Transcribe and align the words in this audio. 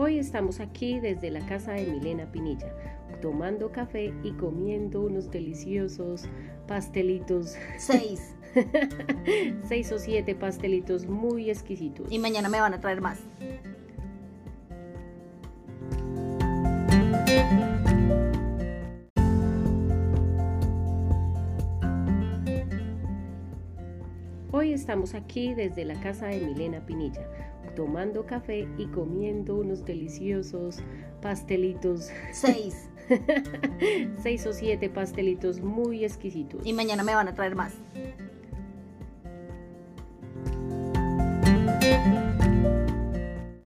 Hoy 0.00 0.16
estamos 0.20 0.60
aquí 0.60 1.00
desde 1.00 1.28
la 1.28 1.44
casa 1.44 1.72
de 1.72 1.84
Milena 1.84 2.30
Pinilla, 2.30 2.72
tomando 3.20 3.72
café 3.72 4.14
y 4.22 4.30
comiendo 4.34 5.00
unos 5.00 5.28
deliciosos 5.28 6.22
pastelitos. 6.68 7.56
Seis. 7.78 8.36
Seis 9.68 9.90
o 9.90 9.98
siete 9.98 10.36
pastelitos 10.36 11.08
muy 11.08 11.50
exquisitos. 11.50 12.06
Y 12.12 12.20
mañana 12.20 12.48
me 12.48 12.60
van 12.60 12.74
a 12.74 12.80
traer 12.80 13.00
más. 13.00 13.18
Hoy 24.50 24.72
estamos 24.72 25.12
aquí 25.12 25.52
desde 25.52 25.84
la 25.84 26.00
casa 26.00 26.28
de 26.28 26.40
Milena 26.40 26.80
Pinilla, 26.86 27.20
tomando 27.76 28.24
café 28.24 28.66
y 28.78 28.86
comiendo 28.86 29.56
unos 29.56 29.84
deliciosos 29.84 30.78
pastelitos. 31.20 32.08
Seis. 32.32 32.88
Seis 34.22 34.46
o 34.46 34.54
siete 34.54 34.88
pastelitos 34.88 35.60
muy 35.60 36.02
exquisitos. 36.02 36.66
Y 36.66 36.72
mañana 36.72 37.02
me 37.04 37.14
van 37.14 37.28
a 37.28 37.34
traer 37.34 37.56
más. 37.56 37.74